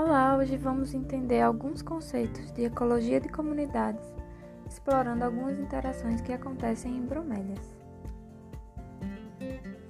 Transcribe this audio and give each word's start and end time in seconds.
Olá, 0.00 0.36
hoje 0.36 0.56
vamos 0.56 0.94
entender 0.94 1.40
alguns 1.40 1.82
conceitos 1.82 2.52
de 2.52 2.62
ecologia 2.62 3.20
de 3.20 3.28
comunidades, 3.28 4.14
explorando 4.64 5.24
algumas 5.24 5.58
interações 5.58 6.20
que 6.20 6.32
acontecem 6.32 6.96
em 6.96 7.04
bromélias. 7.04 7.76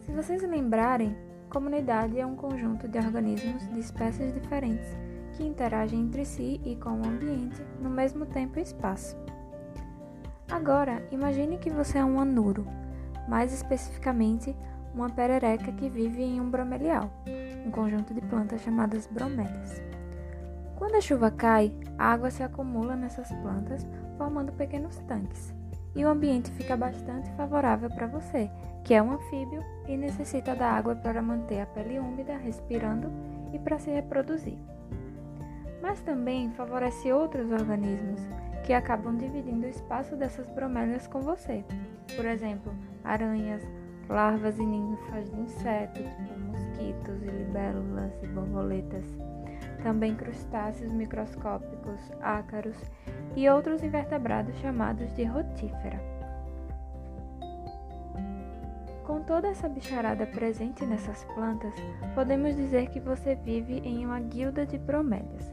Se 0.00 0.11
vocês 0.11 0.43
lembrarem, 0.45 1.14
comunidade 1.50 2.18
é 2.18 2.25
um 2.25 2.35
conjunto 2.35 2.89
de 2.89 2.96
organismos 2.96 3.68
de 3.68 3.81
espécies 3.81 4.32
diferentes 4.32 4.89
que 5.36 5.45
interagem 5.45 6.00
entre 6.00 6.25
si 6.25 6.59
e 6.64 6.75
com 6.77 7.03
o 7.03 7.07
ambiente 7.07 7.63
no 7.79 7.90
mesmo 7.90 8.25
tempo 8.25 8.59
e 8.59 8.63
espaço. 8.63 9.14
Agora, 10.50 11.07
imagine 11.13 11.59
que 11.59 11.68
você 11.68 11.99
é 11.99 12.04
um 12.04 12.18
anuro, 12.18 12.67
mais 13.29 13.53
especificamente, 13.53 14.57
uma 14.95 15.11
perereca 15.11 15.71
que 15.71 15.90
vive 15.90 16.22
em 16.22 16.40
um 16.40 16.49
bromelial, 16.49 17.13
um 17.67 17.71
conjunto 17.71 18.14
de 18.14 18.22
plantas 18.22 18.63
chamadas 18.63 19.07
bromélias. 19.07 19.97
Quando 20.79 20.95
a 20.95 21.00
chuva 21.00 21.29
cai, 21.29 21.73
a 21.99 22.13
água 22.13 22.31
se 22.31 22.41
acumula 22.41 22.95
nessas 22.95 23.32
plantas, 23.32 23.85
formando 24.17 24.53
pequenos 24.53 24.96
tanques, 25.09 25.53
e 25.93 26.05
o 26.05 26.09
ambiente 26.09 26.53
fica 26.53 26.77
bastante 26.77 27.29
favorável 27.32 27.91
para 27.91 28.07
você, 28.07 28.49
que 28.85 28.95
é 28.95 29.03
um 29.03 29.11
anfíbio 29.11 29.64
e 29.89 29.96
necessita 29.96 30.55
da 30.55 30.71
água 30.71 30.95
para 30.95 31.21
manter 31.21 31.63
a 31.63 31.67
pele 31.67 31.99
úmida, 31.99 32.36
respirando 32.36 33.11
e 33.53 33.59
para 33.59 33.81
se 33.81 33.91
reproduzir. 33.91 34.56
Mas 35.83 36.00
também 36.00 36.53
favorece 36.53 37.12
outros 37.12 37.50
organismos 37.50 38.20
que 38.64 38.72
acabam 38.72 39.17
dividindo 39.17 39.67
o 39.67 39.70
espaço 39.70 40.14
dessas 40.14 40.47
bromélias 40.47 41.08
com 41.08 41.20
você. 41.20 41.64
Por 42.14 42.25
exemplo, 42.25 42.72
aranhas, 43.03 43.67
larvas 44.08 44.56
e 44.61 44.64
ninfas 44.64 45.28
de 45.28 45.41
insetos, 45.41 46.06
tipo 46.24 46.39
mosquitos 46.39 47.22
e 47.24 47.30
libélulas 47.30 48.12
e 48.22 48.28
borboletas 48.28 49.05
também 49.82 50.14
crustáceos 50.14 50.92
microscópicos, 50.92 52.00
ácaros 52.20 52.76
e 53.36 53.48
outros 53.48 53.82
invertebrados 53.82 54.56
chamados 54.56 55.12
de 55.14 55.24
rotífera. 55.24 56.00
Com 59.04 59.22
toda 59.22 59.48
essa 59.48 59.68
bicharada 59.68 60.26
presente 60.26 60.84
nessas 60.84 61.24
plantas, 61.34 61.72
podemos 62.14 62.54
dizer 62.54 62.90
que 62.90 63.00
você 63.00 63.34
vive 63.34 63.78
em 63.78 64.04
uma 64.04 64.20
guilda 64.20 64.66
de 64.66 64.76
bromélias. 64.76 65.50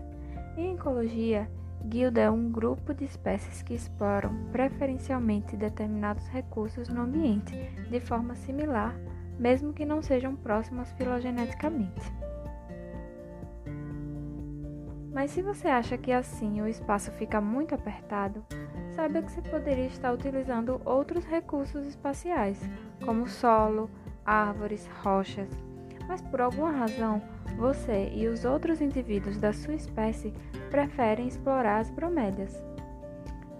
Em 0.58 0.74
ecologia, 0.74 1.50
guilda 1.86 2.20
é 2.20 2.30
um 2.30 2.52
grupo 2.52 2.94
de 2.94 3.06
espécies 3.06 3.62
que 3.62 3.74
exploram 3.74 4.36
preferencialmente 4.52 5.56
determinados 5.56 6.28
recursos 6.28 6.90
no 6.90 7.04
ambiente 7.04 7.56
de 7.90 8.00
forma 8.02 8.36
similar, 8.36 8.94
mesmo 9.40 9.72
que 9.72 9.86
não 9.86 10.02
sejam 10.02 10.36
próximas 10.36 10.92
filogeneticamente. 10.94 12.12
Mas 15.16 15.32
se 15.32 15.42
você 15.42 15.70
acha 15.70 15.98
que 15.98 16.12
assim 16.12 16.62
o 16.62 16.68
espaço 16.68 17.10
fica 17.12 17.40
muito 17.40 17.74
apertado, 17.74 18.44
saiba 18.90 19.22
que 19.22 19.32
você 19.32 19.42
poderia 19.42 19.86
estar 19.86 20.12
utilizando 20.12 20.82
outros 20.84 21.24
recursos 21.24 21.88
espaciais, 21.88 22.60
como 23.06 23.26
solo, 23.26 23.90
árvores, 24.26 24.86
rochas. 25.02 25.48
Mas 26.06 26.22
por 26.22 26.42
alguma 26.42 26.70
razão, 26.70 27.22
você 27.58 28.12
e 28.14 28.28
os 28.28 28.44
outros 28.44 28.82
indivíduos 28.82 29.38
da 29.38 29.54
sua 29.54 29.76
espécie 29.76 30.34
preferem 30.70 31.30
explorar 31.30 31.80
as 31.80 31.90
bromélias. 31.90 32.62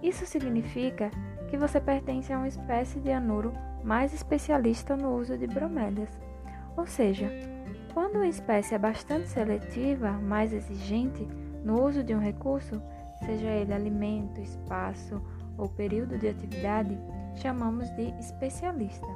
Isso 0.02 0.26
significa 0.26 1.10
que 1.48 1.56
você 1.56 1.80
pertence 1.80 2.34
a 2.34 2.36
uma 2.36 2.48
espécie 2.48 3.00
de 3.00 3.10
anuro 3.10 3.54
mais 3.82 4.12
especialista 4.12 4.94
no 4.94 5.16
uso 5.16 5.38
de 5.38 5.46
bromélias. 5.46 6.10
Ou 6.76 6.86
seja, 6.86 7.30
quando 7.94 8.16
uma 8.16 8.28
espécie 8.28 8.74
é 8.74 8.78
bastante 8.78 9.26
seletiva, 9.28 10.12
mais 10.12 10.52
exigente, 10.52 11.26
no 11.66 11.84
uso 11.84 12.04
de 12.04 12.14
um 12.14 12.20
recurso, 12.20 12.80
seja 13.24 13.48
ele 13.48 13.74
alimento, 13.74 14.40
espaço 14.40 15.20
ou 15.58 15.68
período 15.68 16.16
de 16.16 16.28
atividade, 16.28 16.96
chamamos 17.34 17.90
de 17.96 18.14
especialista. 18.20 19.08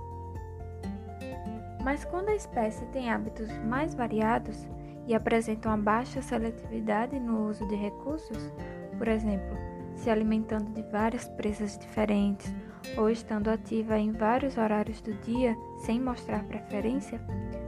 Mas 1.84 2.04
quando 2.04 2.30
a 2.30 2.34
espécie 2.34 2.84
tem 2.86 3.08
hábitos 3.08 3.48
mais 3.64 3.94
variados 3.94 4.68
e 5.06 5.14
apresenta 5.14 5.68
uma 5.68 5.78
baixa 5.78 6.20
seletividade 6.20 7.20
no 7.20 7.48
uso 7.48 7.64
de 7.68 7.76
recursos, 7.76 8.52
por 8.98 9.06
exemplo, 9.06 9.56
se 9.94 10.10
alimentando 10.10 10.72
de 10.72 10.82
várias 10.90 11.28
presas 11.28 11.78
diferentes 11.78 12.52
ou 12.96 13.08
estando 13.08 13.48
ativa 13.48 13.96
em 13.96 14.10
vários 14.10 14.56
horários 14.58 15.00
do 15.00 15.14
dia 15.22 15.56
sem 15.78 16.00
mostrar 16.00 16.42
preferência, 16.44 17.20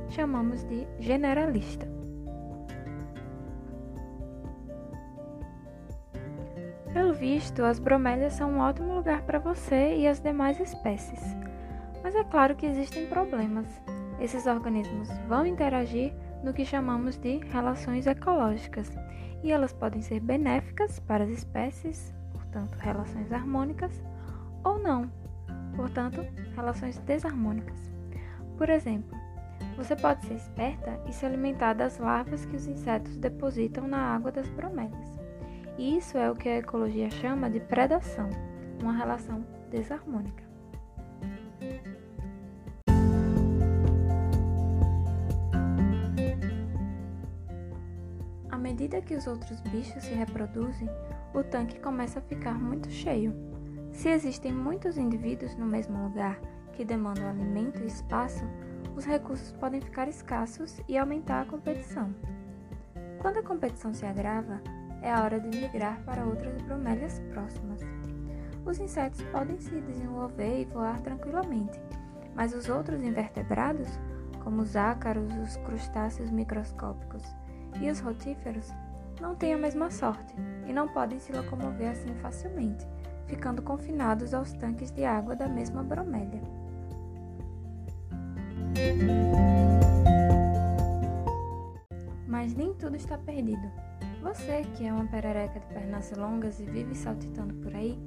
chamamos 0.08 0.64
de 0.64 0.88
generalista. 0.98 1.91
Pelo 6.92 7.14
visto, 7.14 7.64
as 7.64 7.78
bromélias 7.78 8.34
são 8.34 8.52
um 8.52 8.60
ótimo 8.60 8.94
lugar 8.94 9.22
para 9.22 9.38
você 9.38 9.96
e 9.96 10.06
as 10.06 10.20
demais 10.20 10.60
espécies. 10.60 11.20
Mas 12.02 12.14
é 12.14 12.22
claro 12.24 12.54
que 12.54 12.66
existem 12.66 13.06
problemas. 13.06 13.66
Esses 14.20 14.46
organismos 14.46 15.08
vão 15.26 15.46
interagir 15.46 16.12
no 16.44 16.52
que 16.52 16.66
chamamos 16.66 17.16
de 17.16 17.38
relações 17.46 18.06
ecológicas, 18.06 18.90
e 19.42 19.50
elas 19.50 19.72
podem 19.72 20.02
ser 20.02 20.20
benéficas 20.20 21.00
para 21.00 21.24
as 21.24 21.30
espécies, 21.30 22.14
portanto, 22.32 22.76
relações 22.78 23.32
harmônicas, 23.32 24.02
ou 24.62 24.78
não, 24.78 25.10
portanto, 25.74 26.24
relações 26.54 26.98
desarmônicas. 26.98 27.90
Por 28.58 28.68
exemplo, 28.68 29.18
você 29.76 29.96
pode 29.96 30.26
ser 30.26 30.34
esperta 30.34 31.00
e 31.08 31.12
se 31.12 31.24
alimentar 31.24 31.72
das 31.72 31.98
larvas 31.98 32.44
que 32.44 32.56
os 32.56 32.66
insetos 32.66 33.16
depositam 33.16 33.88
na 33.88 34.14
água 34.14 34.30
das 34.30 34.48
bromélias. 34.50 35.21
Isso 35.78 36.18
é 36.18 36.30
o 36.30 36.34
que 36.34 36.48
a 36.48 36.58
ecologia 36.58 37.10
chama 37.10 37.48
de 37.48 37.58
predação, 37.58 38.28
uma 38.80 38.92
relação 38.92 39.44
desarmônica. 39.70 40.42
À 48.50 48.58
medida 48.58 49.00
que 49.00 49.14
os 49.14 49.26
outros 49.26 49.60
bichos 49.62 50.02
se 50.04 50.12
reproduzem, 50.12 50.88
o 51.34 51.42
tanque 51.42 51.80
começa 51.80 52.18
a 52.18 52.22
ficar 52.22 52.54
muito 52.54 52.90
cheio. 52.90 53.34
Se 53.92 54.08
existem 54.08 54.52
muitos 54.52 54.96
indivíduos 54.98 55.56
no 55.56 55.66
mesmo 55.66 56.02
lugar 56.04 56.38
que 56.72 56.84
demandam 56.84 57.28
alimento 57.28 57.82
e 57.82 57.86
espaço, 57.86 58.44
os 58.94 59.04
recursos 59.04 59.52
podem 59.52 59.80
ficar 59.80 60.06
escassos 60.06 60.80
e 60.86 60.98
aumentar 60.98 61.42
a 61.42 61.46
competição. 61.46 62.14
Quando 63.20 63.38
a 63.38 63.42
competição 63.42 63.94
se 63.94 64.04
agrava, 64.04 64.60
é 65.02 65.12
a 65.12 65.22
hora 65.22 65.40
de 65.40 65.48
migrar 65.58 66.00
para 66.04 66.24
outras 66.24 66.62
bromélias 66.62 67.20
próximas. 67.32 67.80
Os 68.64 68.78
insetos 68.78 69.20
podem 69.32 69.58
se 69.60 69.80
desenvolver 69.80 70.60
e 70.60 70.64
voar 70.64 71.00
tranquilamente, 71.00 71.80
mas 72.34 72.54
os 72.54 72.68
outros 72.68 73.02
invertebrados, 73.02 73.88
como 74.44 74.62
os 74.62 74.76
ácaros, 74.76 75.34
os 75.36 75.56
crustáceos 75.58 76.30
microscópicos 76.30 77.22
e 77.80 77.90
os 77.90 77.98
rotíferos, 77.98 78.72
não 79.20 79.34
têm 79.34 79.54
a 79.54 79.58
mesma 79.58 79.90
sorte 79.90 80.34
e 80.66 80.72
não 80.72 80.88
podem 80.88 81.18
se 81.18 81.32
locomover 81.32 81.90
assim 81.90 82.14
facilmente, 82.16 82.86
ficando 83.26 83.62
confinados 83.62 84.32
aos 84.32 84.52
tanques 84.52 84.90
de 84.90 85.04
água 85.04 85.34
da 85.34 85.48
mesma 85.48 85.82
bromélia. 85.82 86.42
Mas 92.26 92.54
nem 92.54 92.72
tudo 92.74 92.96
está 92.96 93.18
perdido. 93.18 93.70
Você, 94.22 94.62
que 94.76 94.86
é 94.86 94.92
uma 94.92 95.04
perereca 95.04 95.58
de 95.58 95.66
pernas 95.66 96.12
longas 96.16 96.60
e 96.60 96.64
vive 96.64 96.94
saltitando 96.94 97.54
por 97.54 97.74
aí, 97.74 97.98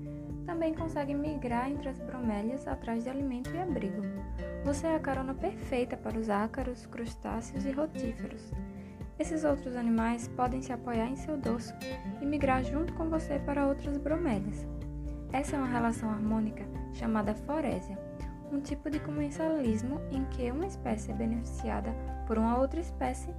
também 0.45 0.73
consegue 0.73 1.13
migrar 1.13 1.69
entre 1.69 1.89
as 1.89 1.99
bromélias 1.99 2.65
atrás 2.67 3.03
de 3.03 3.09
alimento 3.09 3.53
e 3.53 3.59
abrigo. 3.59 4.01
Você 4.63 4.87
é 4.87 4.95
a 4.95 4.99
carona 4.99 5.33
perfeita 5.33 5.97
para 5.97 6.17
os 6.17 6.29
ácaros, 6.29 6.85
crustáceos 6.85 7.65
e 7.65 7.71
rotíferos. 7.71 8.51
Esses 9.19 9.43
outros 9.43 9.75
animais 9.75 10.27
podem 10.29 10.61
se 10.61 10.71
apoiar 10.71 11.07
em 11.07 11.17
seu 11.17 11.37
dorso 11.37 11.73
e 12.21 12.25
migrar 12.25 12.63
junto 12.63 12.93
com 12.93 13.09
você 13.09 13.37
para 13.39 13.67
outras 13.67 13.97
bromélias. 13.97 14.65
Essa 15.33 15.57
é 15.57 15.59
uma 15.59 15.67
relação 15.67 16.09
harmônica 16.09 16.63
chamada 16.93 17.35
forésia, 17.35 17.99
um 18.51 18.61
tipo 18.61 18.89
de 18.89 18.99
comensalismo 18.99 19.99
em 20.11 20.23
que 20.25 20.49
uma 20.49 20.65
espécie 20.65 21.11
é 21.11 21.13
beneficiada 21.13 21.93
por 22.25 22.37
uma 22.37 22.57
outra 22.57 22.79
espécie 22.79 23.33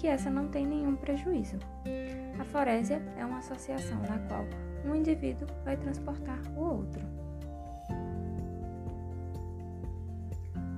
que 0.00 0.08
essa 0.08 0.30
não 0.30 0.48
tem 0.48 0.66
nenhum 0.66 0.96
prejuízo. 0.96 1.58
A 2.40 2.44
forésia 2.44 3.02
é 3.18 3.24
uma 3.24 3.38
associação 3.38 4.00
na 4.00 4.18
qual 4.20 4.46
um 4.82 4.94
indivíduo 4.94 5.46
vai 5.62 5.76
transportar 5.76 6.40
o 6.56 6.60
outro. 6.60 7.02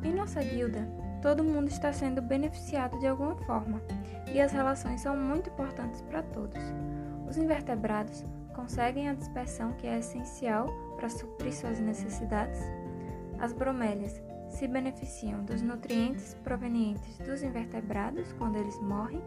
Em 0.02 0.12
nossa 0.12 0.42
guilda, 0.42 0.88
todo 1.22 1.44
mundo 1.44 1.68
está 1.68 1.92
sendo 1.92 2.20
beneficiado 2.20 2.98
de 2.98 3.06
alguma 3.06 3.36
forma 3.44 3.80
e 4.34 4.40
as 4.40 4.50
relações 4.50 5.00
são 5.00 5.16
muito 5.16 5.50
importantes 5.50 6.02
para 6.02 6.24
todos. 6.24 6.60
Os 7.28 7.36
invertebrados 7.36 8.24
conseguem 8.52 9.08
a 9.08 9.14
dispersão 9.14 9.72
que 9.74 9.86
é 9.86 10.00
essencial 10.00 10.66
para 10.96 11.08
suprir 11.08 11.54
suas 11.54 11.78
necessidades. 11.78 12.60
As 13.38 13.52
bromélias 13.52 14.20
se 14.52 14.68
beneficiam 14.68 15.44
dos 15.44 15.62
nutrientes 15.62 16.34
provenientes 16.44 17.18
dos 17.18 17.42
invertebrados 17.42 18.32
quando 18.34 18.56
eles 18.56 18.78
morrem, 18.80 19.22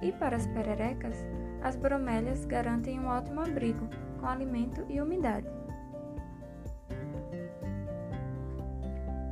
E 0.00 0.12
para 0.12 0.36
as 0.36 0.46
pererecas, 0.48 1.16
as 1.62 1.76
bromélias 1.76 2.44
garantem 2.44 3.00
um 3.00 3.06
ótimo 3.06 3.40
abrigo, 3.40 3.88
com 4.20 4.26
alimento 4.26 4.84
e 4.88 5.00
umidade. 5.00 5.46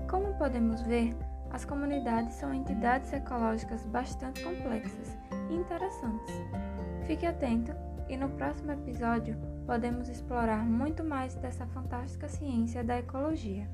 Como 0.08 0.34
podemos 0.34 0.82
ver, 0.82 1.14
as 1.50 1.64
comunidades 1.64 2.34
são 2.34 2.52
entidades 2.54 3.12
ecológicas 3.12 3.84
bastante 3.86 4.42
complexas 4.42 5.18
e 5.50 5.54
interessantes. 5.54 6.34
Fique 7.06 7.26
atento 7.26 7.72
e 8.08 8.16
no 8.16 8.28
próximo 8.30 8.72
episódio 8.72 9.36
podemos 9.66 10.08
explorar 10.08 10.64
muito 10.64 11.04
mais 11.04 11.34
dessa 11.34 11.66
fantástica 11.66 12.28
ciência 12.28 12.82
da 12.82 12.98
ecologia. 12.98 13.68